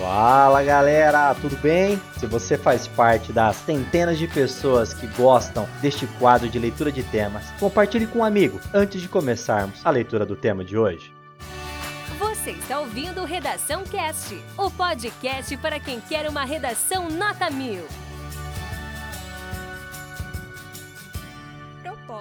[0.00, 2.00] Fala galera, tudo bem?
[2.16, 7.02] Se você faz parte das centenas de pessoas que gostam deste quadro de leitura de
[7.02, 11.12] temas, compartilhe com um amigo antes de começarmos a leitura do tema de hoje.
[12.18, 17.84] Você está ouvindo Redação Cast, o podcast para quem quer uma redação nota mil.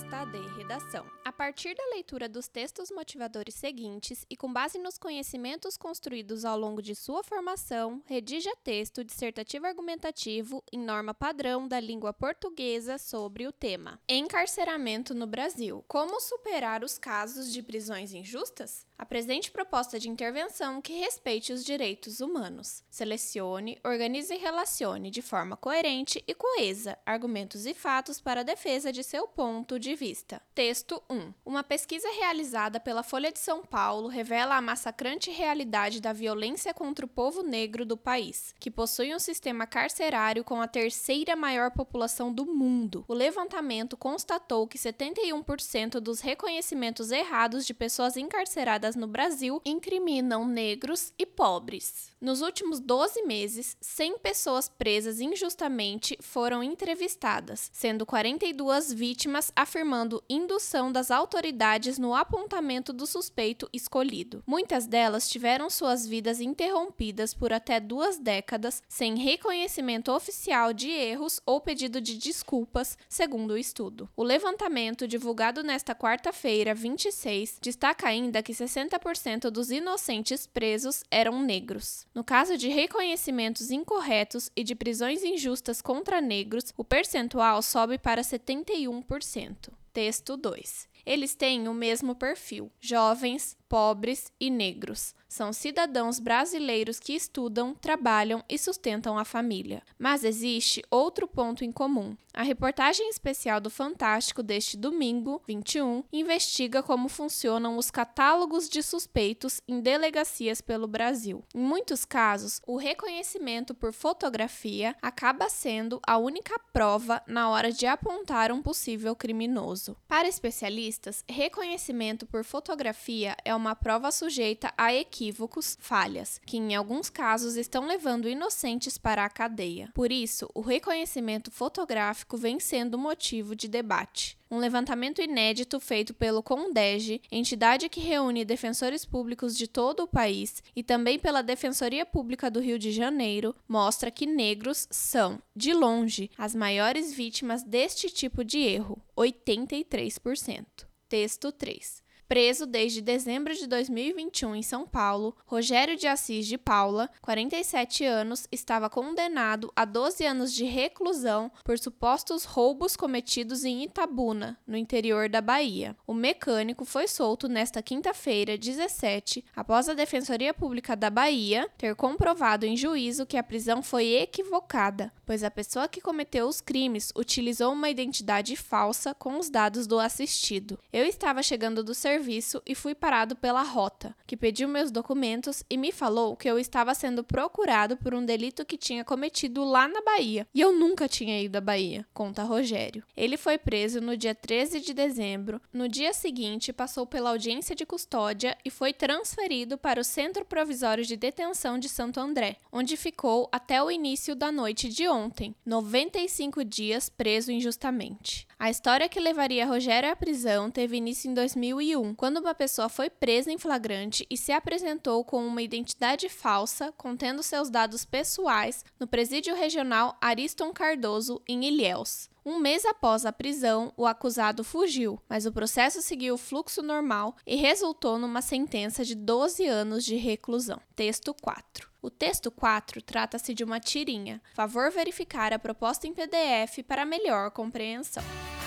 [0.00, 1.06] Proposta de redação.
[1.24, 6.58] A partir da leitura dos textos motivadores seguintes e com base nos conhecimentos construídos ao
[6.58, 13.46] longo de sua formação, redija texto dissertativo argumentativo em norma padrão da língua portuguesa sobre
[13.46, 14.00] o tema.
[14.08, 15.84] Encarceramento no Brasil.
[15.86, 18.86] Como superar os casos de prisões injustas?
[18.98, 22.84] Apresente proposta de intervenção que respeite os direitos humanos.
[22.90, 28.92] Selecione, organize e relacione de forma coerente e coesa argumentos e fatos para a defesa
[28.92, 30.40] de seu ponto de vista.
[30.54, 31.32] Texto 1.
[31.44, 37.04] Uma pesquisa realizada pela Folha de São Paulo revela a massacrante realidade da violência contra
[37.04, 42.32] o povo negro do país, que possui um sistema carcerário com a terceira maior população
[42.32, 43.04] do mundo.
[43.08, 51.12] O levantamento constatou que 71% dos reconhecimentos errados de pessoas encarceradas no Brasil incriminam negros
[51.18, 52.10] e pobres.
[52.20, 60.90] Nos últimos 12 meses, 100 pessoas presas injustamente foram entrevistadas, sendo 42 vítimas afirmando indução
[60.90, 64.42] das autoridades no apontamento do suspeito escolhido.
[64.44, 71.40] Muitas delas tiveram suas vidas interrompidas por até duas décadas sem reconhecimento oficial de erros
[71.46, 74.08] ou pedido de desculpas, segundo o estudo.
[74.16, 81.42] O levantamento, divulgado nesta quarta-feira, 26, destaca ainda que 60 60% dos inocentes presos eram
[81.42, 82.06] negros.
[82.14, 88.22] No caso de reconhecimentos incorretos e de prisões injustas contra negros, o percentual sobe para
[88.22, 89.59] 71%.
[89.92, 90.88] Texto 2.
[91.04, 95.14] Eles têm o mesmo perfil: jovens, pobres e negros.
[95.30, 99.80] São cidadãos brasileiros que estudam, trabalham e sustentam a família.
[99.96, 102.16] Mas existe outro ponto em comum.
[102.32, 109.60] A reportagem especial do Fantástico deste domingo, 21, investiga como funcionam os catálogos de suspeitos
[109.66, 111.44] em delegacias pelo Brasil.
[111.54, 117.84] Em muitos casos, o reconhecimento por fotografia acaba sendo a única prova na hora de
[117.86, 119.96] apontar um possível criminoso.
[120.06, 127.10] Para especialistas, reconhecimento por fotografia é uma prova sujeita a equívocos, falhas, que em alguns
[127.10, 129.90] casos estão levando inocentes para a cadeia.
[129.94, 134.38] Por isso, o reconhecimento fotográfico vem sendo motivo de debate.
[134.50, 140.62] Um levantamento inédito feito pelo CONDEG, entidade que reúne defensores públicos de todo o país,
[140.74, 146.30] e também pela Defensoria Pública do Rio de Janeiro, mostra que negros são, de longe,
[146.36, 150.64] as maiores vítimas deste tipo de erro, 83%.
[151.08, 152.09] Texto 3.
[152.30, 158.46] Preso desde dezembro de 2021 em São Paulo, Rogério de Assis de Paula, 47 anos,
[158.52, 165.28] estava condenado a 12 anos de reclusão por supostos roubos cometidos em Itabuna, no interior
[165.28, 165.96] da Bahia.
[166.06, 172.64] O mecânico foi solto nesta quinta-feira, 17, após a Defensoria Pública da Bahia ter comprovado
[172.64, 177.72] em juízo que a prisão foi equivocada, pois a pessoa que cometeu os crimes utilizou
[177.72, 180.78] uma identidade falsa com os dados do assistido.
[180.92, 185.64] Eu estava chegando do serviço serviço e fui parado pela rota, que pediu meus documentos
[185.70, 189.88] e me falou que eu estava sendo procurado por um delito que tinha cometido lá
[189.88, 190.46] na Bahia.
[190.54, 193.02] E eu nunca tinha ido à Bahia, conta Rogério.
[193.16, 195.60] Ele foi preso no dia 13 de dezembro.
[195.72, 201.04] No dia seguinte, passou pela audiência de custódia e foi transferido para o Centro Provisório
[201.04, 206.64] de Detenção de Santo André, onde ficou até o início da noite de ontem, 95
[206.64, 208.49] dias preso injustamente.
[208.60, 213.08] A história que levaria Rogério à prisão teve início em 2001, quando uma pessoa foi
[213.08, 219.06] presa em flagrante e se apresentou com uma identidade falsa contendo seus dados pessoais no
[219.06, 222.28] Presídio Regional Ariston Cardoso, em Ilhéus.
[222.44, 227.36] Um mês após a prisão, o acusado fugiu, mas o processo seguiu o fluxo normal
[227.46, 230.80] e resultou numa sentença de 12 anos de reclusão.
[230.94, 231.88] Texto 4.
[232.02, 234.40] O texto 4 trata-se de uma tirinha.
[234.54, 238.24] Favor verificar a proposta em PDF para melhor compreensão.